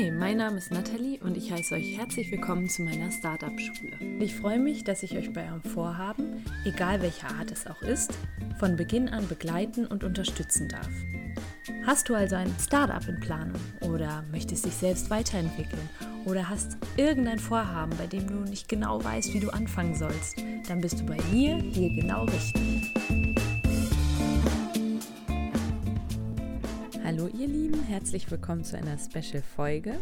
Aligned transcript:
Hi, 0.00 0.10
mein 0.10 0.38
Name 0.38 0.56
ist 0.56 0.70
Nathalie 0.70 1.20
und 1.20 1.36
ich 1.36 1.52
heiße 1.52 1.74
euch 1.74 1.98
herzlich 1.98 2.30
willkommen 2.30 2.70
zu 2.70 2.80
meiner 2.80 3.10
Startup-Schule. 3.10 3.98
Ich 4.18 4.34
freue 4.34 4.58
mich, 4.58 4.82
dass 4.82 5.02
ich 5.02 5.14
euch 5.14 5.30
bei 5.30 5.46
eurem 5.46 5.60
Vorhaben, 5.60 6.42
egal 6.64 7.02
welcher 7.02 7.28
Art 7.28 7.50
es 7.50 7.66
auch 7.66 7.82
ist, 7.82 8.14
von 8.58 8.76
Beginn 8.76 9.10
an 9.10 9.28
begleiten 9.28 9.84
und 9.84 10.02
unterstützen 10.02 10.70
darf. 10.70 10.88
Hast 11.84 12.08
du 12.08 12.14
also 12.14 12.36
ein 12.36 12.50
Startup 12.58 13.06
in 13.06 13.20
Planung 13.20 13.60
oder 13.82 14.24
möchtest 14.30 14.64
dich 14.64 14.72
selbst 14.72 15.10
weiterentwickeln 15.10 15.90
oder 16.24 16.48
hast 16.48 16.78
irgendein 16.96 17.38
Vorhaben, 17.38 17.92
bei 17.98 18.06
dem 18.06 18.26
du 18.26 18.36
nicht 18.36 18.70
genau 18.70 19.04
weißt, 19.04 19.34
wie 19.34 19.40
du 19.40 19.50
anfangen 19.50 19.94
sollst, 19.94 20.42
dann 20.66 20.80
bist 20.80 21.00
du 21.00 21.04
bei 21.04 21.18
mir 21.30 21.56
hier 21.56 21.90
genau 21.90 22.24
richtig. 22.24 22.69
Hallo 27.20 27.32
ihr 27.38 27.48
Lieben, 27.48 27.82
herzlich 27.82 28.30
willkommen 28.30 28.64
zu 28.64 28.78
einer 28.78 28.96
Special-Folge. 28.96 29.94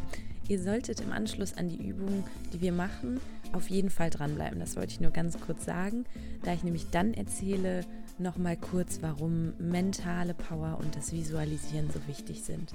Ihr 0.46 0.62
solltet 0.62 1.00
im 1.00 1.10
Anschluss 1.10 1.54
an 1.54 1.68
die 1.68 1.88
Übungen, 1.88 2.22
die 2.52 2.60
wir 2.60 2.70
machen, 2.70 3.20
auf 3.52 3.70
jeden 3.70 3.90
Fall 3.90 4.08
dranbleiben. 4.08 4.60
Das 4.60 4.76
wollte 4.76 4.92
ich 4.92 5.00
nur 5.00 5.10
ganz 5.10 5.36
kurz 5.40 5.64
sagen, 5.64 6.04
da 6.44 6.52
ich 6.54 6.62
nämlich 6.62 6.90
dann 6.90 7.14
erzähle 7.14 7.84
nochmal 8.18 8.56
kurz, 8.56 9.00
warum 9.02 9.52
mentale 9.58 10.32
Power 10.32 10.78
und 10.80 10.94
das 10.94 11.12
Visualisieren 11.12 11.90
so 11.90 11.98
wichtig 12.06 12.44
sind. 12.44 12.72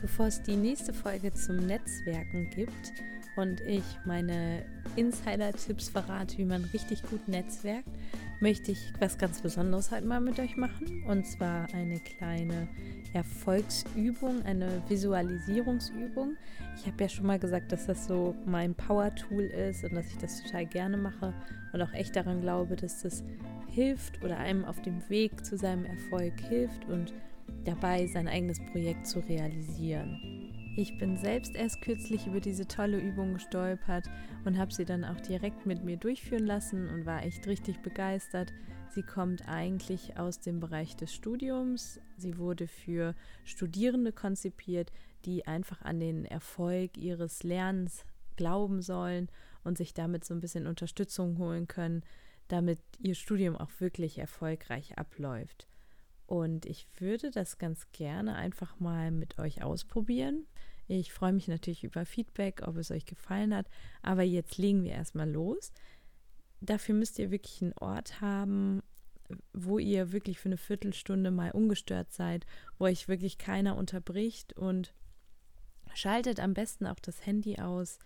Bevor 0.00 0.28
es 0.28 0.42
die 0.42 0.56
nächste 0.56 0.94
Folge 0.94 1.34
zum 1.34 1.56
Netzwerken 1.56 2.48
gibt 2.48 2.94
und 3.36 3.60
ich 3.60 3.84
meine 4.06 4.64
Insider-Tipps 4.96 5.90
verrate, 5.90 6.38
wie 6.38 6.46
man 6.46 6.64
richtig 6.64 7.02
gut 7.02 7.28
netzwerkt, 7.28 7.90
möchte 8.40 8.72
ich 8.72 8.78
was 9.00 9.18
ganz 9.18 9.42
Besonderes 9.42 9.90
halt 9.90 10.06
mal 10.06 10.20
mit 10.20 10.38
euch 10.40 10.56
machen. 10.56 11.04
Und 11.06 11.26
zwar 11.26 11.68
eine 11.74 12.00
kleine 12.00 12.68
Erfolgsübung, 13.12 14.42
eine 14.42 14.82
Visualisierungsübung. 14.88 16.36
Ich 16.76 16.86
habe 16.86 17.02
ja 17.02 17.08
schon 17.08 17.26
mal 17.26 17.38
gesagt, 17.38 17.72
dass 17.72 17.86
das 17.86 18.06
so 18.06 18.34
mein 18.46 18.74
Power-Tool 18.74 19.44
ist 19.44 19.84
und 19.84 19.94
dass 19.94 20.06
ich 20.06 20.18
das 20.18 20.42
total 20.42 20.66
gerne 20.66 20.96
mache 20.96 21.34
und 21.72 21.82
auch 21.82 21.92
echt 21.92 22.16
daran 22.16 22.40
glaube, 22.40 22.76
dass 22.76 23.02
das 23.02 23.24
hilft 23.68 24.22
oder 24.24 24.38
einem 24.38 24.64
auf 24.64 24.80
dem 24.82 25.08
Weg 25.08 25.44
zu 25.44 25.56
seinem 25.56 25.84
Erfolg 25.84 26.40
hilft 26.40 26.84
und 26.86 27.12
dabei 27.64 28.06
sein 28.06 28.28
eigenes 28.28 28.60
Projekt 28.72 29.06
zu 29.06 29.20
realisieren. 29.20 30.50
Ich 30.76 30.96
bin 30.98 31.16
selbst 31.16 31.56
erst 31.56 31.82
kürzlich 31.82 32.26
über 32.26 32.40
diese 32.40 32.66
tolle 32.66 32.98
Übung 32.98 33.34
gestolpert 33.34 34.08
und 34.44 34.56
habe 34.56 34.72
sie 34.72 34.84
dann 34.84 35.04
auch 35.04 35.20
direkt 35.20 35.66
mit 35.66 35.84
mir 35.84 35.96
durchführen 35.96 36.46
lassen 36.46 36.88
und 36.88 37.06
war 37.06 37.24
echt 37.24 37.46
richtig 37.46 37.80
begeistert. 37.80 38.52
Sie 38.92 39.04
kommt 39.04 39.48
eigentlich 39.48 40.18
aus 40.18 40.40
dem 40.40 40.58
Bereich 40.58 40.96
des 40.96 41.14
Studiums. 41.14 42.00
Sie 42.16 42.38
wurde 42.38 42.66
für 42.66 43.14
Studierende 43.44 44.10
konzipiert, 44.10 44.90
die 45.24 45.46
einfach 45.46 45.82
an 45.82 46.00
den 46.00 46.24
Erfolg 46.24 46.96
ihres 46.96 47.44
Lernens 47.44 48.04
glauben 48.34 48.82
sollen 48.82 49.28
und 49.62 49.78
sich 49.78 49.94
damit 49.94 50.24
so 50.24 50.34
ein 50.34 50.40
bisschen 50.40 50.66
Unterstützung 50.66 51.38
holen 51.38 51.68
können, 51.68 52.02
damit 52.48 52.80
ihr 52.98 53.14
Studium 53.14 53.56
auch 53.56 53.70
wirklich 53.78 54.18
erfolgreich 54.18 54.98
abläuft. 54.98 55.68
Und 56.26 56.66
ich 56.66 56.88
würde 56.98 57.30
das 57.30 57.58
ganz 57.58 57.86
gerne 57.92 58.34
einfach 58.34 58.80
mal 58.80 59.12
mit 59.12 59.38
euch 59.38 59.62
ausprobieren. 59.62 60.46
Ich 60.88 61.12
freue 61.12 61.32
mich 61.32 61.46
natürlich 61.46 61.84
über 61.84 62.04
Feedback, 62.04 62.62
ob 62.66 62.76
es 62.76 62.90
euch 62.90 63.06
gefallen 63.06 63.54
hat. 63.54 63.66
Aber 64.02 64.22
jetzt 64.22 64.58
legen 64.58 64.82
wir 64.82 64.92
erstmal 64.92 65.30
los. 65.30 65.72
Dafür 66.60 66.94
müsst 66.94 67.18
ihr 67.18 67.30
wirklich 67.30 67.62
einen 67.62 67.72
Ort 67.78 68.20
haben, 68.20 68.82
wo 69.52 69.78
ihr 69.78 70.12
wirklich 70.12 70.38
für 70.38 70.48
eine 70.48 70.56
Viertelstunde 70.56 71.30
mal 71.30 71.52
ungestört 71.52 72.12
seid, 72.12 72.46
wo 72.78 72.84
euch 72.84 73.08
wirklich 73.08 73.38
keiner 73.38 73.76
unterbricht 73.76 74.52
und 74.54 74.92
schaltet 75.94 76.40
am 76.40 76.54
besten 76.54 76.86
auch 76.86 76.98
das 76.98 77.24
Handy 77.26 77.58
aus, 77.58 77.98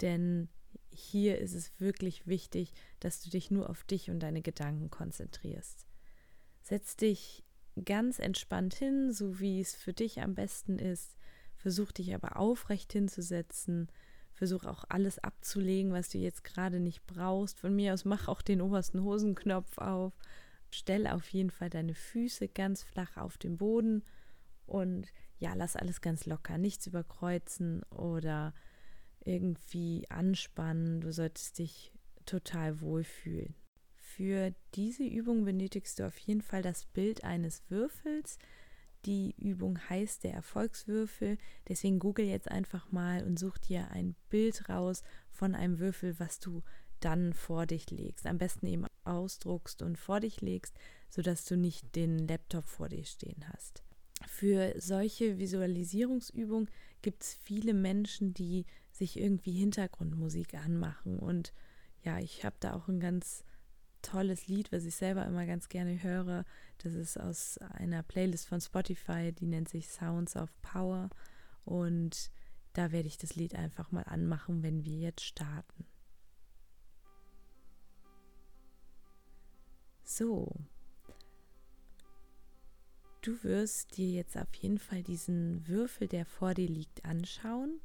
denn 0.00 0.48
hier 0.90 1.38
ist 1.38 1.54
es 1.54 1.78
wirklich 1.78 2.26
wichtig, 2.26 2.72
dass 3.00 3.22
du 3.22 3.30
dich 3.30 3.50
nur 3.50 3.68
auf 3.68 3.84
dich 3.84 4.10
und 4.10 4.20
deine 4.20 4.42
Gedanken 4.42 4.90
konzentrierst. 4.90 5.86
Setz 6.62 6.96
dich 6.96 7.44
ganz 7.84 8.18
entspannt 8.18 8.74
hin, 8.74 9.12
so 9.12 9.38
wie 9.38 9.60
es 9.60 9.74
für 9.74 9.92
dich 9.92 10.22
am 10.22 10.34
besten 10.34 10.78
ist. 10.78 11.16
Versuch 11.56 11.92
dich 11.92 12.14
aber 12.14 12.36
aufrecht 12.36 12.92
hinzusetzen. 12.92 13.88
Versuch 14.36 14.64
auch 14.64 14.84
alles 14.88 15.18
abzulegen, 15.18 15.92
was 15.92 16.10
du 16.10 16.18
jetzt 16.18 16.44
gerade 16.44 16.78
nicht 16.78 17.06
brauchst. 17.06 17.58
Von 17.58 17.74
mir 17.74 17.94
aus 17.94 18.04
mach 18.04 18.28
auch 18.28 18.42
den 18.42 18.60
obersten 18.60 19.02
Hosenknopf 19.02 19.78
auf. 19.78 20.12
Stell 20.70 21.06
auf 21.06 21.26
jeden 21.30 21.50
Fall 21.50 21.70
deine 21.70 21.94
Füße 21.94 22.48
ganz 22.48 22.82
flach 22.82 23.16
auf 23.16 23.38
den 23.38 23.56
Boden 23.56 24.04
und 24.66 25.12
ja, 25.38 25.54
lass 25.54 25.76
alles 25.76 26.00
ganz 26.00 26.26
locker. 26.26 26.58
Nichts 26.58 26.86
überkreuzen 26.86 27.82
oder 27.84 28.52
irgendwie 29.24 30.04
anspannen. 30.10 31.00
Du 31.00 31.12
solltest 31.12 31.58
dich 31.58 31.92
total 32.26 32.80
wohlfühlen. 32.80 33.54
Für 33.96 34.54
diese 34.74 35.04
Übung 35.04 35.44
benötigst 35.44 35.98
du 35.98 36.06
auf 36.06 36.18
jeden 36.18 36.42
Fall 36.42 36.62
das 36.62 36.84
Bild 36.86 37.24
eines 37.24 37.62
Würfels, 37.70 38.38
die 39.06 39.34
Übung 39.38 39.78
heißt 39.88 40.24
der 40.24 40.34
Erfolgswürfel. 40.34 41.38
Deswegen 41.68 41.98
google 41.98 42.26
jetzt 42.26 42.50
einfach 42.50 42.90
mal 42.92 43.24
und 43.24 43.38
such 43.38 43.58
dir 43.58 43.90
ein 43.92 44.14
Bild 44.28 44.68
raus 44.68 45.02
von 45.30 45.54
einem 45.54 45.78
Würfel, 45.78 46.18
was 46.18 46.40
du 46.40 46.62
dann 47.00 47.32
vor 47.32 47.66
dich 47.66 47.90
legst. 47.90 48.26
Am 48.26 48.38
besten 48.38 48.66
eben 48.66 48.86
ausdruckst 49.04 49.82
und 49.82 49.96
vor 49.96 50.20
dich 50.20 50.40
legst, 50.40 50.76
sodass 51.08 51.44
du 51.44 51.56
nicht 51.56 51.94
den 51.94 52.26
Laptop 52.26 52.66
vor 52.66 52.88
dir 52.88 53.04
stehen 53.04 53.44
hast. 53.52 53.82
Für 54.26 54.74
solche 54.78 55.38
Visualisierungsübungen 55.38 56.70
gibt 57.02 57.22
es 57.22 57.38
viele 57.42 57.74
Menschen, 57.74 58.34
die 58.34 58.66
sich 58.90 59.18
irgendwie 59.20 59.52
Hintergrundmusik 59.52 60.54
anmachen. 60.54 61.18
Und 61.18 61.52
ja, 62.02 62.18
ich 62.18 62.44
habe 62.44 62.56
da 62.60 62.74
auch 62.74 62.88
ein 62.88 62.98
ganz 62.98 63.44
tolles 64.06 64.46
Lied, 64.46 64.70
was 64.72 64.84
ich 64.84 64.94
selber 64.94 65.26
immer 65.26 65.46
ganz 65.46 65.68
gerne 65.68 66.02
höre. 66.02 66.44
Das 66.78 66.94
ist 66.94 67.18
aus 67.18 67.58
einer 67.58 68.02
Playlist 68.02 68.46
von 68.46 68.60
Spotify, 68.60 69.32
die 69.32 69.46
nennt 69.46 69.68
sich 69.68 69.88
Sounds 69.88 70.36
of 70.36 70.50
Power. 70.62 71.10
Und 71.64 72.30
da 72.72 72.92
werde 72.92 73.08
ich 73.08 73.18
das 73.18 73.34
Lied 73.34 73.54
einfach 73.54 73.90
mal 73.90 74.04
anmachen, 74.04 74.62
wenn 74.62 74.84
wir 74.84 74.96
jetzt 74.96 75.24
starten. 75.24 75.86
So. 80.04 80.52
Du 83.22 83.42
wirst 83.42 83.96
dir 83.96 84.08
jetzt 84.08 84.36
auf 84.36 84.54
jeden 84.54 84.78
Fall 84.78 85.02
diesen 85.02 85.66
Würfel, 85.66 86.06
der 86.06 86.24
vor 86.24 86.54
dir 86.54 86.68
liegt, 86.68 87.04
anschauen 87.04 87.80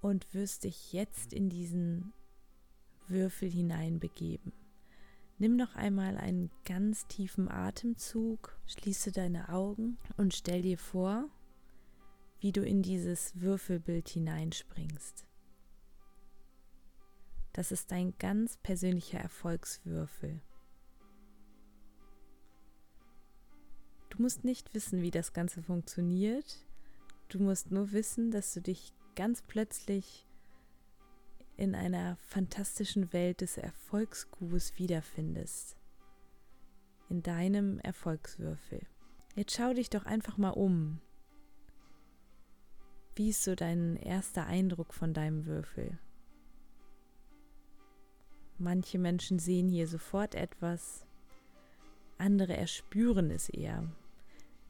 und 0.00 0.34
wirst 0.34 0.64
dich 0.64 0.92
jetzt 0.92 1.32
in 1.32 1.48
diesen 1.48 2.12
Würfel 3.12 3.50
hineinbegeben. 3.50 4.52
Nimm 5.38 5.56
noch 5.56 5.74
einmal 5.74 6.16
einen 6.18 6.50
ganz 6.64 7.06
tiefen 7.06 7.48
Atemzug, 7.48 8.56
schließe 8.66 9.12
deine 9.12 9.48
Augen 9.48 9.98
und 10.16 10.34
stell 10.34 10.62
dir 10.62 10.78
vor, 10.78 11.28
wie 12.40 12.52
du 12.52 12.64
in 12.64 12.82
dieses 12.82 13.40
Würfelbild 13.40 14.08
hineinspringst. 14.08 15.26
Das 17.52 17.70
ist 17.70 17.92
dein 17.92 18.14
ganz 18.18 18.56
persönlicher 18.56 19.18
Erfolgswürfel. 19.18 20.40
Du 24.10 24.22
musst 24.22 24.44
nicht 24.44 24.74
wissen, 24.74 25.02
wie 25.02 25.10
das 25.10 25.32
Ganze 25.32 25.62
funktioniert. 25.62 26.66
Du 27.28 27.38
musst 27.38 27.70
nur 27.70 27.92
wissen, 27.92 28.30
dass 28.30 28.52
du 28.54 28.60
dich 28.60 28.92
ganz 29.16 29.42
plötzlich 29.42 30.26
in 31.56 31.74
einer 31.74 32.16
fantastischen 32.16 33.12
Welt 33.12 33.40
des 33.40 33.56
Erfolgsgurus 33.58 34.78
wiederfindest. 34.78 35.76
In 37.08 37.22
deinem 37.22 37.78
Erfolgswürfel. 37.80 38.86
Jetzt 39.34 39.54
schau 39.54 39.72
dich 39.72 39.90
doch 39.90 40.06
einfach 40.06 40.38
mal 40.38 40.50
um. 40.50 41.00
Wie 43.14 43.28
ist 43.28 43.44
so 43.44 43.54
dein 43.54 43.96
erster 43.96 44.46
Eindruck 44.46 44.94
von 44.94 45.12
deinem 45.12 45.44
Würfel? 45.44 45.98
Manche 48.58 48.98
Menschen 48.98 49.38
sehen 49.38 49.68
hier 49.68 49.86
sofort 49.86 50.34
etwas, 50.34 51.06
andere 52.16 52.56
erspüren 52.56 53.30
es 53.30 53.48
eher. 53.48 53.90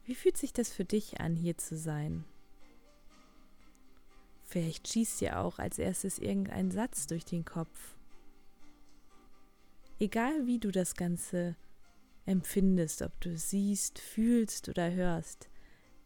Wie 0.05 0.15
fühlt 0.15 0.37
sich 0.37 0.51
das 0.51 0.73
für 0.73 0.85
dich 0.85 1.21
an, 1.21 1.35
hier 1.35 1.57
zu 1.57 1.77
sein? 1.77 2.25
Vielleicht 4.53 4.87
schießt 4.87 5.21
dir 5.21 5.39
auch 5.39 5.57
als 5.57 5.79
erstes 5.79 6.19
irgendein 6.19 6.69
Satz 6.69 7.07
durch 7.07 7.25
den 7.25 7.43
Kopf. 7.43 7.97
Egal 9.97 10.45
wie 10.45 10.59
du 10.59 10.69
das 10.69 10.93
Ganze 10.93 11.55
empfindest, 12.27 13.01
ob 13.01 13.19
du 13.19 13.35
siehst, 13.35 13.97
fühlst 13.97 14.69
oder 14.69 14.91
hörst, 14.91 15.49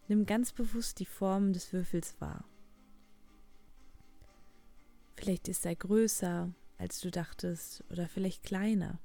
nimm 0.08 0.26
ganz 0.26 0.54
bewusst 0.54 1.02
die 1.02 1.06
Form 1.06 1.52
des 1.52 1.74
Würfels 1.74 2.16
wahr. 2.22 2.46
Vielleicht 5.18 5.50
ist 5.50 5.66
er 5.66 5.76
größer, 5.76 6.50
als 6.78 7.02
du 7.02 7.12
dachtest, 7.12 7.84
oder 7.92 8.08
vielleicht 8.08 8.44
kleiner. 8.44 9.02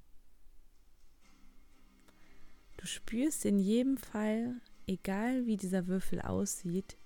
Du 2.77 2.87
spürst 2.87 3.45
in 3.45 3.59
jedem 3.59 3.97
Fall, 3.97 4.61
egal 4.87 5.47
wie 5.47 5.57
dieser 5.57 5.89
Würfel 5.89 6.21
aussieht, 6.21 6.97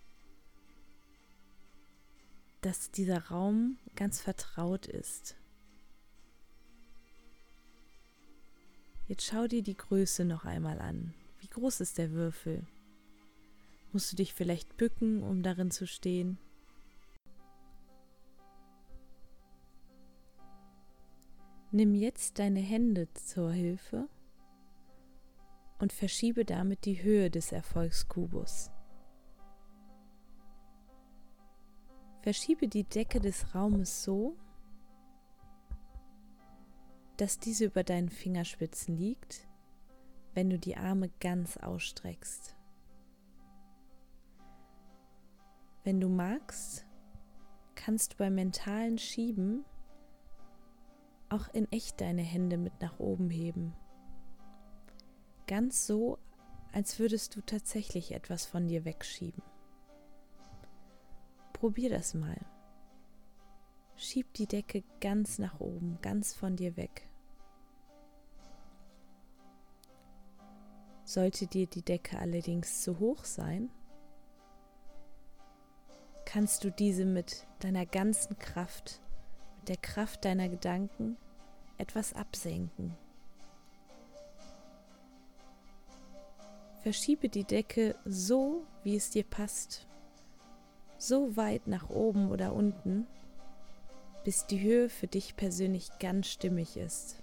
dass 2.66 2.90
dieser 2.90 3.28
Raum 3.28 3.78
ganz 3.94 4.20
vertraut 4.20 4.86
ist. 4.86 5.36
Jetzt 9.06 9.22
schau 9.24 9.46
dir 9.46 9.62
die 9.62 9.76
Größe 9.76 10.24
noch 10.24 10.44
einmal 10.44 10.80
an. 10.80 11.14
Wie 11.38 11.46
groß 11.46 11.80
ist 11.80 11.96
der 11.96 12.10
Würfel? 12.10 12.66
Musst 13.92 14.10
du 14.10 14.16
dich 14.16 14.34
vielleicht 14.34 14.76
bücken, 14.76 15.22
um 15.22 15.44
darin 15.44 15.70
zu 15.70 15.86
stehen? 15.86 16.38
Nimm 21.70 21.94
jetzt 21.94 22.40
deine 22.40 22.58
Hände 22.58 23.06
zur 23.14 23.52
Hilfe 23.52 24.08
und 25.78 25.92
verschiebe 25.92 26.44
damit 26.44 26.84
die 26.84 27.00
Höhe 27.04 27.30
des 27.30 27.52
Erfolgskubus. 27.52 28.72
Verschiebe 32.26 32.66
die 32.66 32.82
Decke 32.82 33.20
des 33.20 33.54
Raumes 33.54 34.02
so, 34.02 34.34
dass 37.18 37.38
diese 37.38 37.66
über 37.66 37.84
deinen 37.84 38.08
Fingerspitzen 38.08 38.96
liegt, 38.96 39.46
wenn 40.34 40.50
du 40.50 40.58
die 40.58 40.76
Arme 40.76 41.08
ganz 41.20 41.56
ausstreckst. 41.56 42.56
Wenn 45.84 46.00
du 46.00 46.08
magst, 46.08 46.84
kannst 47.76 48.14
du 48.14 48.16
beim 48.16 48.34
mentalen 48.34 48.98
Schieben 48.98 49.64
auch 51.28 51.46
in 51.54 51.70
echt 51.70 52.00
deine 52.00 52.22
Hände 52.22 52.58
mit 52.58 52.80
nach 52.80 52.98
oben 52.98 53.30
heben. 53.30 53.72
Ganz 55.46 55.86
so, 55.86 56.18
als 56.72 56.98
würdest 56.98 57.36
du 57.36 57.40
tatsächlich 57.40 58.10
etwas 58.10 58.46
von 58.46 58.66
dir 58.66 58.84
wegschieben. 58.84 59.44
Probier 61.56 61.88
das 61.88 62.12
mal. 62.12 62.36
Schieb 63.96 64.34
die 64.34 64.46
Decke 64.46 64.84
ganz 65.00 65.38
nach 65.38 65.58
oben, 65.58 65.98
ganz 66.02 66.34
von 66.34 66.54
dir 66.54 66.76
weg. 66.76 67.08
Sollte 71.04 71.46
dir 71.46 71.66
die 71.66 71.80
Decke 71.80 72.18
allerdings 72.18 72.82
zu 72.82 72.98
hoch 72.98 73.24
sein, 73.24 73.70
kannst 76.26 76.62
du 76.62 76.70
diese 76.70 77.06
mit 77.06 77.46
deiner 77.60 77.86
ganzen 77.86 78.38
Kraft, 78.38 79.00
mit 79.56 79.70
der 79.70 79.78
Kraft 79.78 80.26
deiner 80.26 80.50
Gedanken 80.50 81.16
etwas 81.78 82.12
absenken. 82.12 82.94
Verschiebe 86.82 87.30
die 87.30 87.44
Decke 87.44 87.96
so, 88.04 88.66
wie 88.82 88.94
es 88.94 89.08
dir 89.08 89.24
passt, 89.24 89.85
so 90.98 91.36
weit 91.36 91.66
nach 91.66 91.90
oben 91.90 92.30
oder 92.30 92.52
unten, 92.52 93.06
bis 94.24 94.46
die 94.46 94.60
Höhe 94.60 94.88
für 94.88 95.06
dich 95.06 95.36
persönlich 95.36 95.90
ganz 96.00 96.28
stimmig 96.28 96.76
ist. 96.76 97.16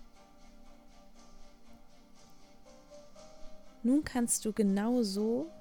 Nun 3.84 4.04
kannst 4.04 4.46
du 4.46 4.54
genau 4.54 5.02
so 5.02 5.52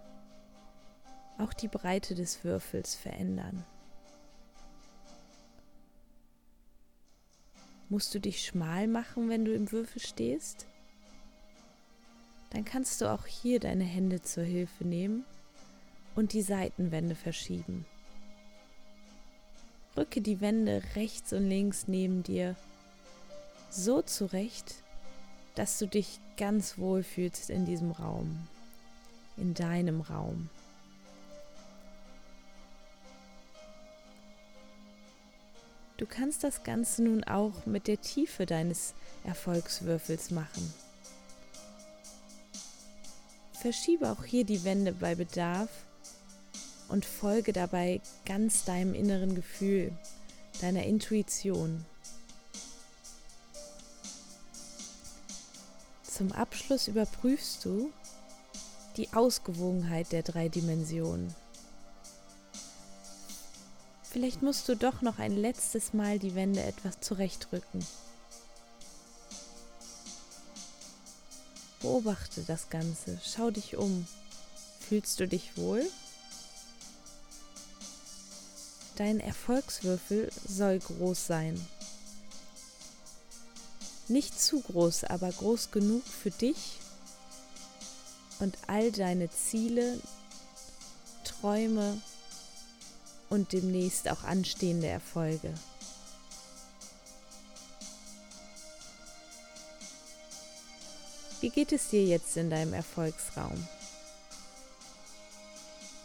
auch 1.39 1.53
die 1.53 1.69
Breite 1.69 2.15
des 2.15 2.45
Würfels 2.45 2.95
verändern. 2.95 3.65
Musst 7.89 8.15
du 8.15 8.21
dich 8.21 8.45
schmal 8.45 8.87
machen, 8.87 9.29
wenn 9.29 9.45
du 9.45 9.53
im 9.53 9.71
Würfel 9.73 10.01
stehst? 10.01 10.67
Dann 12.51 12.65
kannst 12.65 13.01
du 13.01 13.11
auch 13.11 13.27
hier 13.27 13.61
deine 13.61 13.85
Hände 13.85 14.23
zur 14.23 14.45
Hilfe 14.45 14.85
nehmen 14.85 15.25
und 16.15 16.33
die 16.33 16.43
Seitenwände 16.43 17.15
verschieben. 17.15 17.85
Rücke 19.97 20.21
die 20.21 20.41
Wände 20.41 20.83
rechts 20.97 21.33
und 21.33 21.49
links 21.49 21.87
neben 21.87 22.23
dir 22.23 22.57
so 23.71 24.03
zurecht, 24.03 24.77
dass 25.55 25.79
du 25.79 25.87
dich 25.87 26.19
ganz 26.37 26.79
wohl 26.79 27.03
fühlst 27.03 27.51
in 27.51 27.67
diesem 27.67 27.91
Raum, 27.91 28.49
in 29.37 29.55
deinem 29.55 30.01
Raum. 30.01 30.49
Du 35.99 36.07
kannst 36.07 36.43
das 36.43 36.65
Ganze 36.65 37.05
nun 37.05 37.23
auch 37.25 37.67
mit 37.67 37.87
der 37.87 38.01
Tiefe 38.01 38.47
deines 38.47 38.95
Erfolgswürfels 39.25 40.31
machen. 40.31 40.73
Verschiebe 43.53 44.11
auch 44.11 44.25
hier 44.25 44.45
die 44.45 44.65
Wände 44.65 44.93
bei 44.93 45.15
Bedarf 45.15 45.69
und 46.93 47.07
folge 47.07 47.55
dabei 47.55 48.03
ganz 48.27 48.65
deinem 48.65 48.95
inneren 48.95 49.35
Gefühl, 49.35 49.93
deiner 50.61 50.85
Intuition. 50.85 51.87
Zum 56.03 56.33
Abschluss 56.33 56.89
überprüfst 56.89 57.65
du 57.65 57.91
die 58.99 59.11
Ausgewogenheit 59.15 60.13
der 60.13 60.23
drei 60.23 60.51
Dimensionen. 60.51 61.35
Vielleicht 64.03 64.43
musst 64.43 64.69
du 64.69 64.77
doch 64.77 65.01
noch 65.01 65.19
ein 65.19 65.35
letztes 65.35 65.95
Mal 65.95 66.19
die 66.19 66.35
Wände 66.35 66.63
etwas 66.63 67.01
zurechtrücken. 67.01 67.83
Beobachte 71.81 72.43
das 72.43 72.69
Ganze, 72.69 73.19
schau 73.25 73.51
dich 73.51 73.79
um. 73.79 74.07
Fühlst 74.81 75.19
du 75.21 75.27
dich 75.27 75.57
wohl? 75.57 75.87
Dein 79.03 79.19
Erfolgswürfel 79.19 80.31
soll 80.47 80.79
groß 80.79 81.27
sein. 81.27 81.67
Nicht 84.07 84.41
zu 84.41 84.61
groß, 84.61 85.03
aber 85.03 85.29
groß 85.33 85.73
genug 85.73 86.05
für 86.07 86.31
dich 86.31 86.79
und 88.39 88.57
all 88.69 88.93
deine 88.93 89.29
Ziele, 89.29 89.99
Träume 91.25 92.01
und 93.29 93.53
demnächst 93.53 94.09
auch 94.09 94.23
anstehende 94.23 94.87
Erfolge. 94.87 95.53
Wie 101.41 101.51
geht 101.51 101.73
es 101.73 101.89
dir 101.89 102.05
jetzt 102.05 102.37
in 102.37 102.51
deinem 102.51 102.73
Erfolgsraum? 102.73 103.67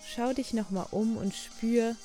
Schau 0.03 0.33
dich 0.33 0.53
nochmal 0.53 0.87
um 0.89 1.17
und 1.17 1.35
spür, 1.35 1.95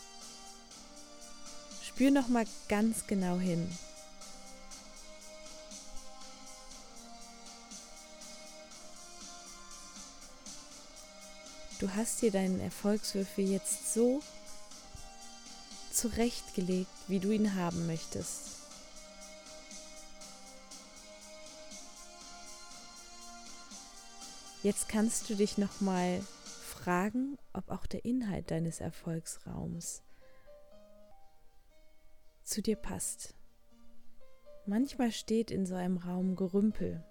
Spür 2.03 2.11
noch 2.11 2.27
mal 2.27 2.47
ganz 2.69 3.07
genau 3.07 3.39
hin. 3.39 3.71
Du 11.79 11.95
hast 11.95 12.21
dir 12.21 12.33
deinen 12.33 12.59
Erfolgswürfel 12.59 13.49
jetzt 13.49 13.95
so 13.95 14.21
zurechtgelegt, 15.93 16.91
wie 17.07 17.21
du 17.21 17.31
ihn 17.31 17.55
haben 17.55 17.87
möchtest. 17.87 18.49
Jetzt 24.65 24.89
kannst 24.89 25.31
du 25.31 25.37
dich 25.37 25.57
noch 25.57 25.81
mal 25.81 26.21
fragen, 26.67 27.39
ob 27.53 27.71
auch 27.71 27.87
der 27.87 28.05
Inhalt 28.05 28.51
deines 28.51 28.81
Erfolgsraums 28.81 30.03
zu 32.53 32.61
dir 32.61 32.77
passt. 32.77 33.35
Manchmal 34.67 35.11
steht 35.11 35.51
in 35.51 35.65
so 35.65 35.75
einem 35.75 35.97
Raum 35.97 36.37
Gerümpel. 36.37 37.03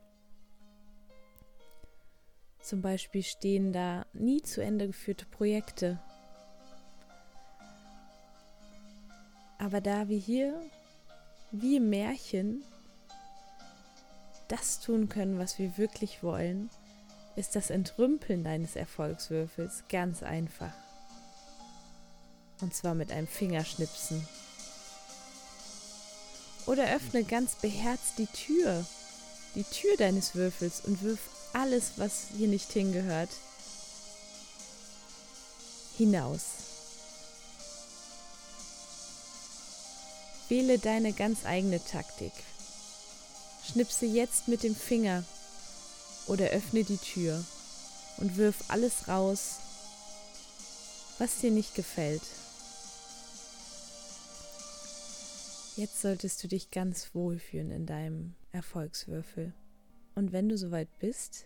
Zum 2.62 2.84
Beispiel 2.84 3.24
stehen 3.24 3.74
da 3.74 4.06
nie 4.14 4.44
zu 4.44 4.62
Ende 4.62 4.86
geführte 4.86 5.26
Projekte. 5.26 6.00
Aber 9.58 9.82
da 9.82 10.08
wir 10.10 10.18
hier, 10.18 10.62
wie 11.52 11.78
im 11.78 11.90
Märchen, 11.90 12.64
das 14.48 14.80
tun 14.80 15.10
können, 15.10 15.40
was 15.40 15.58
wir 15.58 15.78
wirklich 15.78 16.22
wollen, 16.22 16.70
ist 17.36 17.56
das 17.56 17.72
Entrümpeln 17.72 18.44
deines 18.44 18.76
Erfolgswürfels 18.76 19.86
ganz 19.90 20.22
einfach. 20.22 20.74
Und 22.62 22.76
zwar 22.76 22.94
mit 22.94 23.12
einem 23.12 23.28
Fingerschnipsen. 23.28 24.28
Oder 26.72 26.86
öffne 26.96 27.26
ganz 27.26 27.56
beherzt 27.56 28.14
die 28.18 28.28
Tür, 28.28 28.86
die 29.56 29.66
Tür 29.66 29.98
deines 29.98 30.36
Würfels 30.36 30.80
und 30.86 31.02
wirf 31.04 31.20
alles, 31.52 31.92
was 31.98 32.28
hier 32.38 32.48
nicht 32.48 32.72
hingehört, 32.72 33.28
hinaus. 35.98 36.44
Wähle 40.48 40.80
deine 40.80 41.12
ganz 41.12 41.40
eigene 41.44 41.84
Taktik. 41.84 42.32
Schnipse 43.70 44.06
jetzt 44.06 44.48
mit 44.48 44.64
dem 44.64 44.74
Finger 44.74 45.26
oder 46.28 46.52
öffne 46.52 46.86
die 46.86 47.00
Tür 47.00 47.44
und 48.16 48.38
wirf 48.38 48.56
alles 48.70 49.10
raus, 49.10 49.56
was 51.18 51.40
dir 51.40 51.52
nicht 51.52 51.76
gefällt. 51.76 52.24
Jetzt 55.78 56.02
solltest 56.02 56.44
du 56.44 56.50
dich 56.50 56.70
ganz 56.70 57.16
wohl 57.16 57.40
fühlen 57.40 57.72
in 57.72 57.86
deinem 57.86 58.36
Erfolgswürfel. 58.52 59.54
Und 60.16 60.34
wenn 60.34 60.50
du 60.50 60.58
soweit 60.58 61.00
bist, 61.00 61.46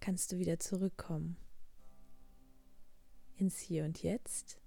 kannst 0.00 0.32
du 0.32 0.38
wieder 0.38 0.58
zurückkommen 0.58 1.36
ins 3.36 3.58
Hier 3.58 3.84
und 3.84 4.02
Jetzt. 4.02 4.58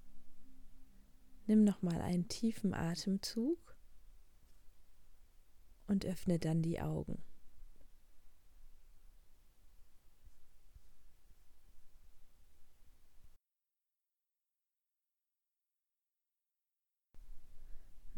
Nimm 1.46 1.64
nochmal 1.64 2.00
einen 2.00 2.28
tiefen 2.28 2.74
Atemzug 2.74 3.58
und 5.88 6.06
öffne 6.06 6.38
dann 6.38 6.62
die 6.62 6.80
Augen. 6.80 7.20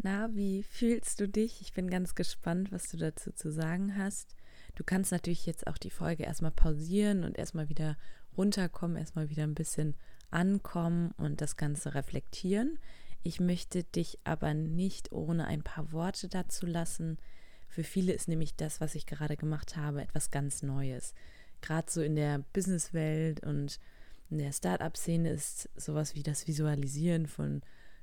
Na, 0.04 0.34
wie 0.34 0.64
fühlst 0.64 1.20
du 1.20 1.28
dich? 1.28 1.60
Ich 1.60 1.74
bin 1.74 1.88
ganz 1.88 2.16
gespannt, 2.16 2.72
was 2.72 2.90
du 2.90 2.96
dazu 2.96 3.30
zu 3.30 3.52
sagen 3.52 3.96
hast. 3.96 4.34
Du 4.74 4.82
kannst 4.82 5.12
natürlich 5.12 5.46
jetzt 5.46 5.68
auch 5.68 5.78
die 5.78 5.90
Folge 5.90 6.24
erstmal 6.24 6.50
pausieren 6.50 7.22
und 7.22 7.38
erstmal 7.38 7.68
wieder 7.68 7.96
runterkommen, 8.36 8.96
erstmal 8.96 9.30
wieder 9.30 9.44
ein 9.44 9.54
bisschen 9.54 9.94
ankommen 10.32 11.12
und 11.18 11.40
das 11.40 11.56
Ganze 11.56 11.94
reflektieren. 11.94 12.80
Ich 13.22 13.38
möchte 13.38 13.84
dich 13.84 14.18
aber 14.24 14.54
nicht 14.54 15.12
ohne 15.12 15.46
ein 15.46 15.62
paar 15.62 15.92
Worte 15.92 16.28
dazu 16.28 16.66
lassen. 16.66 17.18
Für 17.68 17.84
viele 17.84 18.12
ist 18.12 18.26
nämlich 18.26 18.56
das, 18.56 18.80
was 18.80 18.96
ich 18.96 19.06
gerade 19.06 19.36
gemacht 19.36 19.76
habe, 19.76 20.02
etwas 20.02 20.32
ganz 20.32 20.64
Neues. 20.64 21.14
Gerade 21.60 21.88
so 21.88 22.02
in 22.02 22.16
der 22.16 22.40
Businesswelt 22.52 23.44
und 23.44 23.78
in 24.30 24.38
der 24.38 24.52
Startup-Szene 24.52 25.30
ist 25.30 25.68
sowas 25.76 26.16
wie 26.16 26.24
das 26.24 26.48
Visualisieren 26.48 27.28
von 27.28 27.62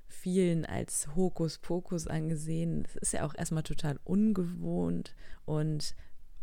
vielen 0.09 0.65
als 0.65 1.15
Hokuspokus 1.15 2.07
angesehen. 2.07 2.83
Das 2.83 2.95
ist 2.95 3.13
ja 3.13 3.25
auch 3.25 3.35
erstmal 3.35 3.63
total 3.63 3.99
ungewohnt 4.03 5.15
und 5.45 5.95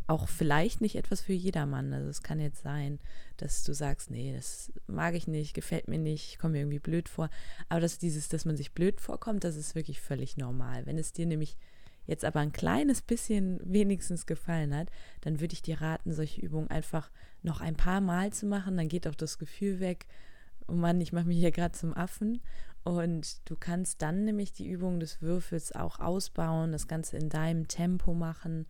auch 0.09 0.29
vielleicht 0.29 0.81
nicht 0.81 0.97
etwas 0.97 1.21
für 1.21 1.33
jedermann. 1.33 1.93
Also 1.93 2.09
es 2.09 2.23
kann 2.23 2.39
jetzt 2.39 2.63
sein, 2.63 3.01
dass 3.37 3.65
du 3.65 3.75
sagst, 3.75 4.11
nee, 4.11 4.33
das 4.33 4.73
mag 4.87 5.15
ich 5.15 5.27
nicht, 5.27 5.53
gefällt 5.53 5.89
mir 5.89 5.99
nicht, 5.99 6.29
ich 6.31 6.39
komme 6.39 6.53
mir 6.53 6.61
irgendwie 6.61 6.79
blöd 6.79 7.09
vor. 7.09 7.29
Aber 7.69 7.81
dass 7.81 7.99
dieses, 7.99 8.29
dass 8.29 8.45
man 8.45 8.57
sich 8.57 8.73
blöd 8.73 9.01
vorkommt, 9.01 9.43
das 9.43 9.57
ist 9.57 9.75
wirklich 9.75 10.01
völlig 10.01 10.37
normal. 10.37 10.87
Wenn 10.87 10.97
es 10.97 11.13
dir 11.13 11.27
nämlich 11.27 11.57
jetzt 12.07 12.25
aber 12.25 12.39
ein 12.39 12.53
kleines 12.53 13.03
bisschen 13.03 13.61
wenigstens 13.65 14.27
gefallen 14.27 14.75
hat, 14.75 14.91
dann 15.23 15.41
würde 15.41 15.55
ich 15.55 15.63
dir 15.63 15.81
raten, 15.81 16.13
solche 16.13 16.41
Übungen 16.41 16.71
einfach 16.71 17.11
noch 17.43 17.61
ein 17.61 17.75
paar 17.75 18.01
Mal 18.01 18.33
zu 18.33 18.47
machen. 18.47 18.77
Dann 18.77 18.89
geht 18.89 19.09
auch 19.09 19.15
das 19.17 19.39
Gefühl 19.39 19.81
weg, 19.81 20.07
oh 20.69 20.73
Mann, 20.73 21.01
ich 21.01 21.13
mache 21.13 21.27
mich 21.27 21.39
hier 21.39 21.51
gerade 21.51 21.73
zum 21.73 21.95
Affen. 21.95 22.41
Und 22.87 23.51
du 23.51 23.57
kannst 23.57 24.01
dann 24.01 24.25
nämlich 24.25 24.53
die 24.53 24.69
Übung 24.69 25.01
des 25.01 25.21
Würfels 25.21 25.73
auch 25.73 25.99
ausbauen, 25.99 26.71
das 26.71 26.87
Ganze 26.87 27.17
in 27.17 27.29
deinem 27.29 27.67
Tempo 27.67 28.15
machen. 28.15 28.65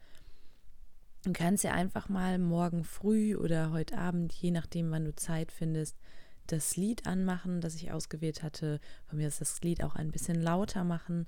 Du 1.23 1.35
kannst 1.35 1.65
ja 1.65 1.73
einfach 1.73 2.09
mal 2.09 2.39
morgen 2.39 2.83
früh 2.83 3.37
oder 3.37 3.73
heute 3.73 3.99
Abend, 3.99 4.33
je 4.33 4.53
nachdem, 4.53 4.91
wann 4.91 5.05
du 5.05 5.15
Zeit 5.15 5.53
findest, 5.53 5.99
das 6.47 6.79
Lied 6.79 7.07
anmachen, 7.07 7.61
das 7.61 7.75
ich 7.75 7.93
ausgewählt 7.93 8.43
hatte. 8.43 8.81
Von 9.05 9.19
mir 9.19 9.29
ist 9.29 9.43
das 9.43 9.61
Lied 9.61 9.85
auch 9.85 9.97
ein 9.97 10.13
bisschen 10.13 10.41
lauter 10.41 10.83
machen. 10.83 11.27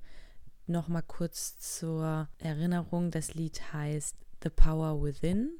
Nochmal 0.65 1.03
kurz 1.03 1.59
zur 1.59 2.27
Erinnerung: 2.39 3.11
Das 3.11 3.35
Lied 3.35 3.71
heißt 3.71 4.17
The 4.41 4.49
Power 4.49 4.99
Within 5.03 5.59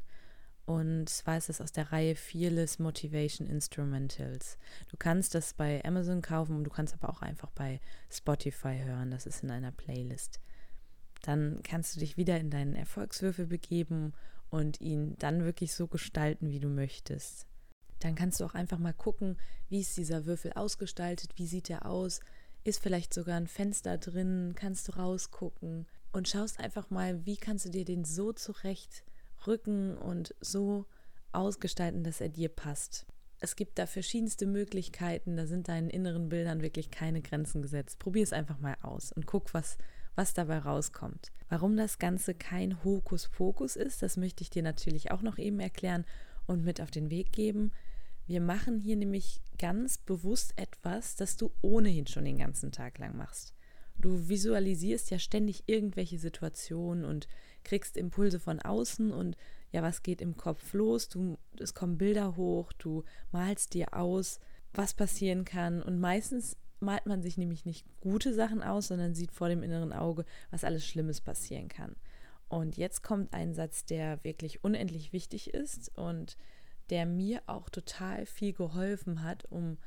und 0.69 1.09
zwar 1.09 1.35
ist 1.35 1.49
es 1.49 1.61
aus 1.61 1.71
der 1.71 1.91
Reihe 1.91 2.15
Fearless 2.15 2.77
Motivation 2.77 3.47
Instrumentals. 3.47 4.59
Du 4.91 4.97
kannst 4.97 5.33
das 5.33 5.55
bei 5.55 5.83
Amazon 5.83 6.21
kaufen 6.21 6.57
und 6.57 6.63
du 6.63 6.69
kannst 6.69 6.93
aber 6.93 7.09
auch 7.09 7.23
einfach 7.23 7.49
bei 7.49 7.81
Spotify 8.11 8.77
hören. 8.85 9.09
Das 9.09 9.25
ist 9.25 9.41
in 9.41 9.49
einer 9.49 9.71
Playlist. 9.71 10.39
Dann 11.23 11.61
kannst 11.63 11.95
du 11.95 11.99
dich 11.99 12.17
wieder 12.17 12.39
in 12.39 12.51
deinen 12.51 12.75
Erfolgswürfel 12.75 13.47
begeben 13.47 14.13
und 14.51 14.79
ihn 14.79 15.15
dann 15.17 15.43
wirklich 15.43 15.73
so 15.73 15.87
gestalten, 15.87 16.51
wie 16.51 16.59
du 16.59 16.69
möchtest. 16.69 17.47
Dann 17.97 18.13
kannst 18.13 18.39
du 18.39 18.45
auch 18.45 18.53
einfach 18.53 18.77
mal 18.77 18.93
gucken, 18.93 19.39
wie 19.69 19.81
ist 19.81 19.97
dieser 19.97 20.27
Würfel 20.27 20.53
ausgestaltet, 20.53 21.31
wie 21.37 21.47
sieht 21.47 21.71
er 21.71 21.87
aus, 21.87 22.19
ist 22.63 22.83
vielleicht 22.83 23.11
sogar 23.15 23.37
ein 23.37 23.47
Fenster 23.47 23.97
drin, 23.97 24.53
kannst 24.55 24.87
du 24.87 24.91
rausgucken 24.91 25.87
und 26.11 26.27
schaust 26.27 26.59
einfach 26.59 26.91
mal, 26.91 27.25
wie 27.25 27.37
kannst 27.37 27.65
du 27.65 27.69
dir 27.71 27.85
den 27.85 28.05
so 28.05 28.33
zurecht 28.33 29.03
rücken 29.49 29.97
und 29.97 30.33
so 30.39 30.85
ausgestalten, 31.33 32.05
dass 32.05 32.21
er 32.21 32.29
dir 32.29 32.47
passt. 32.47 33.05
Es 33.41 33.55
gibt 33.55 33.77
da 33.79 33.85
verschiedenste 33.85 34.45
Möglichkeiten, 34.45 35.37
da 35.37 35.45
sind 35.45 35.67
deinen 35.67 35.89
inneren 35.89 36.29
Bildern 36.29 36.61
wirklich 36.61 36.91
keine 36.91 37.21
Grenzen 37.21 37.61
gesetzt. 37.61 37.99
Probier 37.99 38.23
es 38.23 38.33
einfach 38.33 38.59
mal 38.59 38.75
aus 38.81 39.11
und 39.11 39.25
guck, 39.25 39.53
was, 39.53 39.77
was 40.15 40.33
dabei 40.33 40.59
rauskommt. 40.59 41.31
Warum 41.47 41.77
das 41.77 41.99
Ganze 41.99 42.33
kein 42.33 42.83
Hokuspokus 42.83 43.75
ist, 43.75 44.01
das 44.01 44.17
möchte 44.17 44.43
ich 44.43 44.49
dir 44.49 44.63
natürlich 44.63 45.11
auch 45.11 45.21
noch 45.21 45.37
eben 45.37 45.59
erklären 45.59 46.05
und 46.47 46.63
mit 46.63 46.81
auf 46.81 46.91
den 46.91 47.09
Weg 47.09 47.31
geben. 47.31 47.71
Wir 48.27 48.41
machen 48.41 48.79
hier 48.79 48.95
nämlich 48.95 49.41
ganz 49.57 49.97
bewusst 49.97 50.53
etwas, 50.57 51.15
das 51.15 51.37
du 51.37 51.51
ohnehin 51.61 52.07
schon 52.07 52.25
den 52.25 52.37
ganzen 52.37 52.71
Tag 52.71 52.99
lang 52.99 53.17
machst. 53.17 53.53
Du 53.97 54.29
visualisierst 54.29 55.11
ja 55.11 55.19
ständig 55.19 55.63
irgendwelche 55.65 56.19
Situationen 56.19 57.05
und 57.05 57.27
kriegst 57.63 57.97
Impulse 57.97 58.39
von 58.39 58.59
außen 58.59 59.11
und 59.11 59.35
ja, 59.71 59.83
was 59.83 60.01
geht 60.01 60.21
im 60.21 60.35
Kopf 60.35 60.73
los? 60.73 61.09
Du, 61.09 61.37
es 61.59 61.73
kommen 61.73 61.97
Bilder 61.97 62.35
hoch, 62.35 62.73
du 62.73 63.03
malst 63.31 63.73
dir 63.73 63.93
aus, 63.93 64.39
was 64.73 64.93
passieren 64.93 65.45
kann 65.45 65.81
und 65.81 65.99
meistens 65.99 66.57
malt 66.79 67.05
man 67.05 67.21
sich 67.21 67.37
nämlich 67.37 67.65
nicht 67.65 67.85
gute 67.99 68.33
Sachen 68.33 68.63
aus, 68.63 68.87
sondern 68.87 69.13
sieht 69.13 69.31
vor 69.31 69.49
dem 69.49 69.63
inneren 69.63 69.93
Auge, 69.93 70.25
was 70.49 70.63
alles 70.63 70.85
Schlimmes 70.85 71.21
passieren 71.21 71.67
kann. 71.67 71.95
Und 72.47 72.77
jetzt 72.77 73.03
kommt 73.03 73.33
ein 73.33 73.53
Satz, 73.53 73.85
der 73.85 74.23
wirklich 74.23 74.63
unendlich 74.63 75.13
wichtig 75.13 75.53
ist 75.53 75.95
und 75.97 76.35
der 76.89 77.05
mir 77.05 77.43
auch 77.45 77.69
total 77.69 78.25
viel 78.25 78.53
geholfen 78.53 79.23
hat, 79.23 79.45
um 79.45 79.77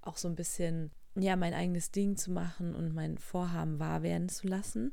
auch 0.00 0.16
so 0.16 0.28
ein 0.28 0.36
bisschen 0.36 0.92
ja 1.16 1.36
mein 1.36 1.54
eigenes 1.54 1.90
Ding 1.90 2.16
zu 2.16 2.30
machen 2.30 2.74
und 2.74 2.94
mein 2.94 3.18
Vorhaben 3.18 3.78
wahr 3.78 4.02
werden 4.02 4.28
zu 4.28 4.46
lassen. 4.46 4.92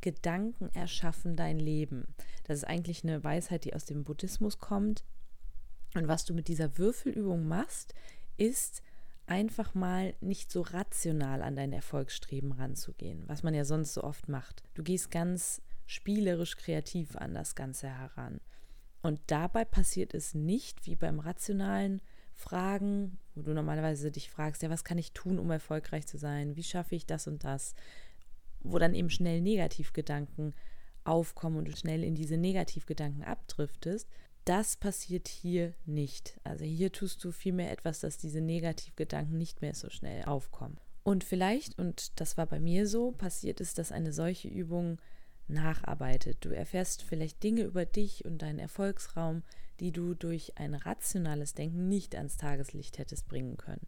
Gedanken 0.00 0.70
erschaffen 0.74 1.36
dein 1.36 1.58
Leben. 1.58 2.06
Das 2.44 2.58
ist 2.58 2.64
eigentlich 2.64 3.02
eine 3.04 3.22
Weisheit, 3.24 3.64
die 3.64 3.74
aus 3.74 3.84
dem 3.84 4.04
Buddhismus 4.04 4.58
kommt. 4.58 5.04
Und 5.94 6.08
was 6.08 6.24
du 6.24 6.34
mit 6.34 6.48
dieser 6.48 6.78
Würfelübung 6.78 7.46
machst, 7.48 7.94
ist 8.36 8.82
einfach 9.26 9.74
mal 9.74 10.14
nicht 10.20 10.52
so 10.52 10.60
rational 10.60 11.42
an 11.42 11.56
dein 11.56 11.72
Erfolgsstreben 11.72 12.52
ranzugehen, 12.52 13.24
was 13.26 13.42
man 13.42 13.54
ja 13.54 13.64
sonst 13.64 13.94
so 13.94 14.04
oft 14.04 14.28
macht. 14.28 14.62
Du 14.74 14.82
gehst 14.82 15.10
ganz 15.10 15.62
spielerisch 15.86 16.56
kreativ 16.56 17.16
an 17.16 17.34
das 17.34 17.54
Ganze 17.54 17.88
heran. 17.88 18.40
Und 19.02 19.20
dabei 19.28 19.64
passiert 19.64 20.14
es 20.14 20.34
nicht 20.34 20.86
wie 20.86 20.96
beim 20.96 21.20
rationalen 21.20 22.02
Fragen, 22.34 23.18
wo 23.34 23.42
du 23.42 23.54
normalerweise 23.54 24.10
dich 24.10 24.30
fragst, 24.30 24.62
ja, 24.62 24.70
was 24.70 24.84
kann 24.84 24.98
ich 24.98 25.12
tun, 25.12 25.38
um 25.38 25.50
erfolgreich 25.50 26.06
zu 26.06 26.18
sein? 26.18 26.56
Wie 26.56 26.62
schaffe 26.62 26.94
ich 26.94 27.06
das 27.06 27.26
und 27.26 27.44
das? 27.44 27.74
Wo 28.60 28.78
dann 28.78 28.94
eben 28.94 29.10
schnell 29.10 29.40
Negativgedanken 29.40 30.54
aufkommen 31.04 31.58
und 31.58 31.68
du 31.68 31.76
schnell 31.76 32.02
in 32.02 32.14
diese 32.14 32.36
Negativgedanken 32.36 33.22
abdriftest, 33.22 34.08
das 34.44 34.76
passiert 34.76 35.28
hier 35.28 35.74
nicht. 35.86 36.40
Also 36.44 36.64
hier 36.64 36.92
tust 36.92 37.22
du 37.24 37.32
vielmehr 37.32 37.72
etwas, 37.72 38.00
dass 38.00 38.16
diese 38.16 38.40
Negativgedanken 38.40 39.36
nicht 39.36 39.60
mehr 39.60 39.74
so 39.74 39.90
schnell 39.90 40.24
aufkommen. 40.24 40.78
Und 41.02 41.24
vielleicht, 41.24 41.78
und 41.78 42.20
das 42.20 42.36
war 42.36 42.46
bei 42.46 42.60
mir 42.60 42.86
so, 42.86 43.12
passiert 43.12 43.60
es, 43.60 43.74
dass 43.74 43.92
eine 43.92 44.12
solche 44.12 44.48
Übung 44.48 44.98
nacharbeitet. 45.48 46.38
Du 46.44 46.48
erfährst 46.50 47.02
vielleicht 47.02 47.42
Dinge 47.42 47.62
über 47.62 47.84
dich 47.84 48.24
und 48.24 48.42
deinen 48.42 48.58
Erfolgsraum, 48.58 49.42
die 49.80 49.92
du 49.92 50.14
durch 50.14 50.58
ein 50.58 50.74
rationales 50.74 51.54
Denken 51.54 51.88
nicht 51.88 52.14
ans 52.14 52.36
Tageslicht 52.36 52.98
hättest 52.98 53.28
bringen 53.28 53.56
können. 53.56 53.86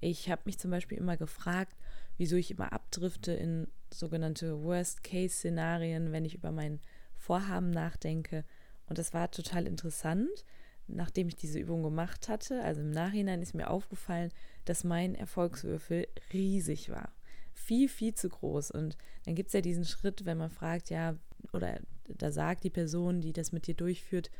Ich 0.00 0.30
habe 0.30 0.42
mich 0.44 0.58
zum 0.58 0.70
Beispiel 0.70 0.98
immer 0.98 1.16
gefragt, 1.16 1.76
wieso 2.16 2.36
ich 2.36 2.50
immer 2.50 2.72
abdrifte 2.72 3.32
in 3.32 3.68
sogenannte 3.94 4.62
Worst-Case-Szenarien, 4.62 6.12
wenn 6.12 6.24
ich 6.24 6.34
über 6.34 6.52
mein 6.52 6.80
Vorhaben 7.16 7.70
nachdenke. 7.70 8.44
Und 8.86 8.98
das 8.98 9.12
war 9.14 9.30
total 9.30 9.66
interessant. 9.66 10.44
Nachdem 10.86 11.28
ich 11.28 11.36
diese 11.36 11.58
Übung 11.58 11.82
gemacht 11.82 12.28
hatte, 12.28 12.62
also 12.62 12.80
im 12.80 12.90
Nachhinein 12.90 13.42
ist 13.42 13.54
mir 13.54 13.68
aufgefallen, 13.68 14.32
dass 14.64 14.84
mein 14.84 15.14
Erfolgswürfel 15.14 16.06
riesig 16.32 16.88
war. 16.88 17.12
Viel, 17.52 17.88
viel 17.88 18.14
zu 18.14 18.30
groß. 18.30 18.70
Und 18.70 18.96
dann 19.24 19.34
gibt 19.34 19.48
es 19.48 19.52
ja 19.52 19.60
diesen 19.60 19.84
Schritt, 19.84 20.24
wenn 20.24 20.38
man 20.38 20.48
fragt, 20.48 20.88
ja, 20.88 21.16
oder 21.52 21.80
da 22.08 22.32
sagt 22.32 22.64
die 22.64 22.70
Person, 22.70 23.20
die 23.20 23.34
das 23.34 23.52
mit 23.52 23.66
dir 23.66 23.74
durchführt, 23.74 24.30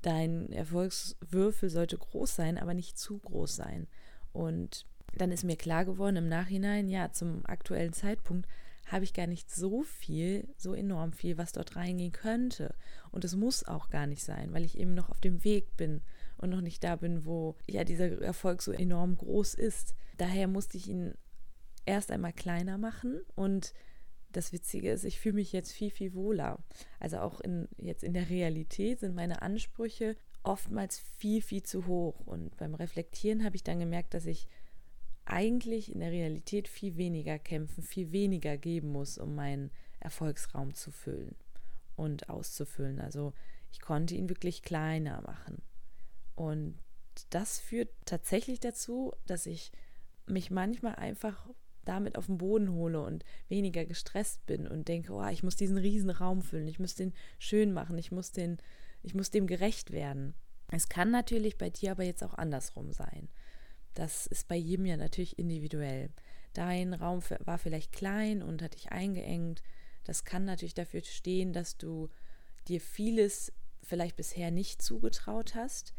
dein 0.00 0.50
Erfolgswürfel 0.52 1.68
sollte 1.68 1.98
groß 1.98 2.34
sein, 2.34 2.56
aber 2.56 2.72
nicht 2.72 2.98
zu 2.98 3.18
groß 3.18 3.56
sein. 3.56 3.86
Und 4.32 4.86
dann 5.16 5.32
ist 5.32 5.44
mir 5.44 5.56
klar 5.56 5.84
geworden 5.84 6.16
im 6.16 6.28
Nachhinein, 6.28 6.88
ja, 6.88 7.12
zum 7.12 7.44
aktuellen 7.46 7.92
Zeitpunkt 7.92 8.48
habe 8.86 9.04
ich 9.04 9.12
gar 9.12 9.26
nicht 9.26 9.50
so 9.50 9.82
viel, 9.82 10.48
so 10.56 10.72
enorm 10.72 11.12
viel, 11.12 11.38
was 11.38 11.52
dort 11.52 11.76
reingehen 11.76 12.12
könnte. 12.12 12.74
Und 13.10 13.24
es 13.24 13.34
muss 13.34 13.66
auch 13.66 13.90
gar 13.90 14.06
nicht 14.06 14.22
sein, 14.22 14.52
weil 14.52 14.64
ich 14.64 14.78
eben 14.78 14.94
noch 14.94 15.10
auf 15.10 15.20
dem 15.20 15.44
Weg 15.44 15.76
bin 15.76 16.02
und 16.38 16.50
noch 16.50 16.60
nicht 16.60 16.84
da 16.84 16.96
bin, 16.96 17.24
wo 17.24 17.56
ja 17.68 17.84
dieser 17.84 18.20
Erfolg 18.22 18.62
so 18.62 18.72
enorm 18.72 19.16
groß 19.16 19.54
ist. 19.54 19.94
Daher 20.16 20.46
musste 20.46 20.76
ich 20.76 20.88
ihn 20.88 21.14
erst 21.84 22.10
einmal 22.10 22.32
kleiner 22.32 22.78
machen 22.78 23.20
und 23.34 23.72
das 24.32 24.52
Witzige 24.52 24.90
ist, 24.90 25.04
ich 25.04 25.18
fühle 25.18 25.36
mich 25.36 25.52
jetzt 25.52 25.72
viel, 25.72 25.90
viel 25.90 26.14
wohler. 26.14 26.58
Also 27.00 27.18
auch 27.18 27.40
in, 27.40 27.68
jetzt 27.78 28.04
in 28.04 28.12
der 28.12 28.28
Realität 28.28 29.00
sind 29.00 29.14
meine 29.14 29.42
Ansprüche 29.42 30.16
oftmals 30.42 30.98
viel, 30.98 31.42
viel 31.42 31.62
zu 31.62 31.86
hoch. 31.86 32.20
Und 32.26 32.56
beim 32.56 32.74
Reflektieren 32.74 33.44
habe 33.44 33.56
ich 33.56 33.64
dann 33.64 33.80
gemerkt, 33.80 34.14
dass 34.14 34.26
ich 34.26 34.46
eigentlich 35.26 35.92
in 35.92 36.00
der 36.00 36.12
Realität 36.12 36.68
viel 36.68 36.96
weniger 36.96 37.38
kämpfen, 37.38 37.82
viel 37.82 38.12
weniger 38.12 38.56
geben 38.56 38.92
muss, 38.92 39.18
um 39.18 39.34
meinen 39.34 39.70
Erfolgsraum 40.00 40.74
zu 40.74 40.90
füllen 40.90 41.34
und 41.96 42.28
auszufüllen. 42.28 43.00
Also 43.00 43.32
ich 43.72 43.80
konnte 43.80 44.14
ihn 44.14 44.28
wirklich 44.28 44.62
kleiner 44.62 45.20
machen. 45.22 45.62
Und 46.34 46.78
das 47.30 47.58
führt 47.58 47.90
tatsächlich 48.04 48.60
dazu, 48.60 49.12
dass 49.26 49.46
ich 49.46 49.72
mich 50.26 50.50
manchmal 50.50 50.94
einfach 50.94 51.48
damit 51.84 52.18
auf 52.18 52.26
den 52.26 52.38
Boden 52.38 52.72
hole 52.72 53.00
und 53.00 53.24
weniger 53.48 53.84
gestresst 53.84 54.44
bin 54.46 54.66
und 54.66 54.88
denke, 54.88 55.12
oh, 55.12 55.26
ich 55.28 55.42
muss 55.42 55.56
diesen 55.56 55.78
riesen 55.78 56.10
Raum 56.10 56.42
füllen, 56.42 56.66
ich 56.66 56.78
muss 56.78 56.94
den 56.94 57.14
schön 57.38 57.72
machen, 57.72 57.96
ich 57.96 58.10
muss 58.12 58.32
den, 58.32 58.58
ich 59.02 59.14
muss 59.14 59.30
dem 59.30 59.46
gerecht 59.46 59.92
werden. 59.92 60.34
Es 60.68 60.88
kann 60.88 61.10
natürlich 61.10 61.58
bei 61.58 61.70
dir 61.70 61.92
aber 61.92 62.02
jetzt 62.02 62.24
auch 62.24 62.34
andersrum 62.34 62.92
sein. 62.92 63.28
Das 63.96 64.26
ist 64.26 64.46
bei 64.46 64.56
jedem 64.56 64.84
ja 64.84 64.98
natürlich 64.98 65.38
individuell. 65.38 66.10
Dein 66.52 66.92
Raum 66.92 67.22
war 67.44 67.58
vielleicht 67.58 67.92
klein 67.92 68.42
und 68.42 68.62
hat 68.62 68.74
dich 68.74 68.92
eingeengt. 68.92 69.62
Das 70.04 70.24
kann 70.24 70.44
natürlich 70.44 70.74
dafür 70.74 71.02
stehen, 71.02 71.54
dass 71.54 71.78
du 71.78 72.10
dir 72.68 72.80
vieles 72.80 73.52
vielleicht 73.82 74.16
bisher 74.16 74.50
nicht 74.50 74.82
zugetraut 74.82 75.54
hast 75.54 75.94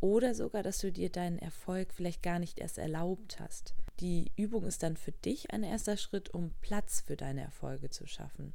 oder 0.00 0.34
sogar, 0.34 0.62
dass 0.62 0.78
du 0.78 0.92
dir 0.92 1.10
deinen 1.10 1.38
Erfolg 1.38 1.92
vielleicht 1.92 2.22
gar 2.22 2.38
nicht 2.38 2.60
erst 2.60 2.78
erlaubt 2.78 3.40
hast. 3.40 3.74
Die 3.98 4.30
Übung 4.36 4.64
ist 4.64 4.84
dann 4.84 4.96
für 4.96 5.12
dich 5.12 5.50
ein 5.50 5.64
erster 5.64 5.96
Schritt, 5.96 6.32
um 6.32 6.52
Platz 6.60 7.00
für 7.00 7.16
deine 7.16 7.42
Erfolge 7.42 7.90
zu 7.90 8.06
schaffen. 8.06 8.54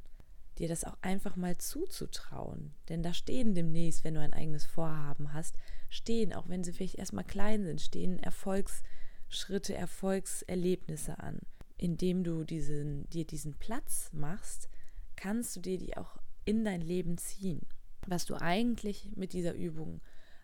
Dir 0.58 0.68
das 0.68 0.84
auch 0.84 0.96
einfach 1.02 1.36
mal 1.36 1.58
zuzutrauen. 1.58 2.74
Denn 2.88 3.02
da 3.02 3.12
stehen 3.12 3.54
demnächst, 3.54 4.04
wenn 4.04 4.14
du 4.14 4.20
ein 4.20 4.32
eigenes 4.32 4.64
Vorhaben 4.64 5.32
hast, 5.32 5.56
stehen, 5.88 6.32
auch 6.32 6.48
wenn 6.48 6.62
sie 6.62 6.72
vielleicht 6.72 6.96
erstmal 6.96 7.24
klein 7.24 7.64
sind, 7.64 7.80
stehen 7.80 8.18
Erfolgsschritte, 8.18 9.74
Erfolgserlebnisse 9.74 11.18
an. 11.18 11.40
Indem 11.76 12.22
du 12.22 12.44
diesen, 12.44 13.08
dir 13.10 13.26
diesen 13.26 13.54
Platz 13.54 14.10
machst, 14.12 14.68
kannst 15.16 15.56
du 15.56 15.60
dir 15.60 15.78
die 15.78 15.96
auch 15.96 16.18
in 16.44 16.64
dein 16.64 16.80
Leben 16.80 17.18
ziehen. 17.18 17.66
Was 18.06 18.24
du 18.26 18.34
eigentlich 18.34 19.10
mit 19.16 19.32
dieser 19.32 19.54
Übung 19.54 20.00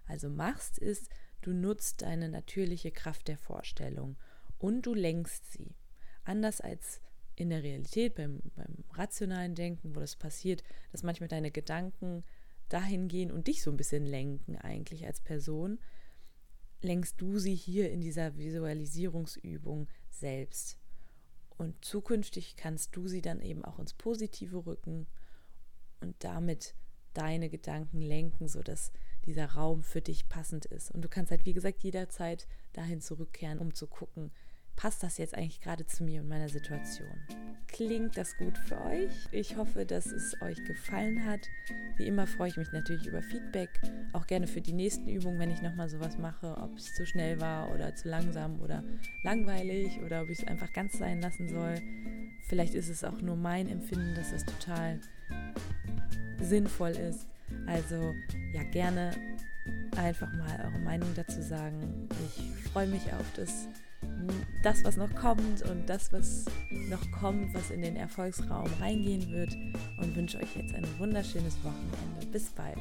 also 0.06 0.28
machst, 0.28 0.78
ist, 0.78 1.08
du 1.42 1.52
nutzt 1.52 2.02
deine 2.02 2.28
natürliche 2.28 2.90
Kraft 2.90 3.28
der 3.28 3.38
Vorstellung 3.38 4.16
und 4.58 4.86
du 4.86 4.94
lenkst 4.94 5.52
sie. 5.52 5.74
Anders 6.24 6.60
als 6.60 7.00
in 7.40 7.50
der 7.50 7.62
Realität, 7.62 8.14
beim, 8.14 8.40
beim 8.54 8.85
rationalen 8.92 9.54
Denken, 9.54 9.94
wo 9.94 10.00
das 10.00 10.16
passiert, 10.16 10.62
dass 10.92 11.02
manchmal 11.02 11.28
deine 11.28 11.50
Gedanken 11.50 12.23
dahin 12.68 13.09
gehen 13.09 13.32
und 13.32 13.47
dich 13.47 13.62
so 13.62 13.70
ein 13.70 13.76
bisschen 13.76 14.06
lenken 14.06 14.56
eigentlich 14.56 15.06
als 15.06 15.20
Person, 15.20 15.78
lenkst 16.82 17.20
du 17.20 17.38
sie 17.38 17.54
hier 17.54 17.90
in 17.90 18.00
dieser 18.00 18.37
Visualisierungsübung 18.37 19.88
selbst. 20.11 20.78
Und 21.56 21.85
zukünftig 21.85 22.56
kannst 22.56 22.94
du 22.97 23.09
sie 23.09 23.23
dann 23.23 23.40
eben 23.40 23.64
auch 23.64 23.78
ins 23.78 23.94
Positive 23.94 24.64
rücken 24.66 25.06
und 26.00 26.14
damit 26.25 26.75
deine 27.12 27.50
Gedanken 27.50 28.00
lenken, 28.00 28.49
sodass 28.49 28.92
dieser 29.26 29.47
Raum 29.47 29.82
für 29.82 30.00
dich 30.00 30.28
passend 30.28 30.64
ist. 30.66 30.90
Und 30.90 31.02
du 31.02 31.09
kannst 31.09 31.30
halt, 31.30 31.44
wie 31.44 31.52
gesagt, 31.52 31.82
jederzeit 31.82 32.47
dahin 32.73 33.00
zurückkehren, 33.00 33.59
um 33.59 33.75
zu 33.75 33.87
gucken, 33.87 34.30
passt 34.80 35.02
das 35.02 35.18
jetzt 35.18 35.34
eigentlich 35.34 35.60
gerade 35.60 35.84
zu 35.84 36.04
mir 36.04 36.23
und 36.23 36.28
meiner 36.28 36.49
Situation? 36.49 37.12
Klingt 37.69 38.16
das 38.16 38.36
gut 38.38 38.56
für 38.56 38.80
euch? 38.80 39.10
Ich 39.30 39.56
hoffe, 39.56 39.84
dass 39.84 40.06
es 40.06 40.40
euch 40.40 40.64
gefallen 40.64 41.26
hat. 41.26 41.40
Wie 41.99 42.06
immer 42.06 42.26
freue 42.26 42.49
ich 42.49 42.56
mich 42.56 42.73
natürlich 42.73 43.06
über 43.06 43.23
Feedback, 43.23 43.69
auch 44.14 44.26
gerne 44.26 44.47
für 44.47 44.62
die 44.62 44.73
nächsten 44.73 45.06
Übungen, 45.08 45.38
wenn 45.38 45.50
ich 45.50 45.60
nochmal 45.60 45.90
sowas 45.90 46.16
mache, 46.16 46.56
ob 46.56 46.78
es 46.78 46.95
zu 46.95 47.04
schnell 47.04 47.40
war 47.43 47.71
oder 47.75 47.95
zu 47.95 48.08
langsam 48.08 48.58
oder 48.60 48.82
langweilig 49.23 50.00
oder 50.04 50.23
ob 50.23 50.30
ich 50.30 50.38
es 50.38 50.47
einfach 50.47 50.73
ganz 50.73 50.99
sein 50.99 51.21
lassen 51.21 51.49
soll. 51.50 51.75
Vielleicht 52.49 52.75
ist 52.75 52.88
es 52.88 53.04
auch 53.04 53.21
nur 53.21 53.36
mein 53.36 53.69
Empfinden, 53.69 54.14
dass 54.14 54.30
das 54.30 54.47
total 54.47 54.99
sinnvoll 56.40 56.93
ist. 56.93 57.26
Also 57.66 58.14
ja, 58.54 58.62
gerne 58.62 59.12
einfach 59.97 60.32
mal 60.32 60.64
eure 60.64 60.78
Meinung 60.78 61.10
dazu 61.14 61.43
sagen. 61.43 62.08
Ich 62.26 62.71
freue 62.71 62.86
mich 62.86 63.12
auf 63.12 63.26
das, 63.36 63.69
das, 64.62 64.84
was 64.84 64.96
noch 64.96 65.14
kommt 65.14 65.62
und 65.62 65.88
das, 65.88 66.12
was 66.12 66.44
noch 66.88 67.10
kommt, 67.12 67.54
was 67.54 67.70
in 67.70 67.82
den 67.82 67.96
Erfolgsraum 67.96 68.68
reingehen 68.80 69.30
wird 69.30 69.56
und 69.99 70.14
wünsche 70.14 70.38
euch 70.38 70.56
jetzt 70.56 70.75
ein 70.75 70.86
wunderschönes 70.99 71.56
Wochenende. 71.64 72.26
Bis 72.30 72.50
bald. 72.50 72.78